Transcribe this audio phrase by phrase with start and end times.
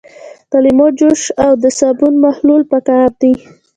[0.51, 3.33] د لیمو جوس او د صابون محلول پکار دي.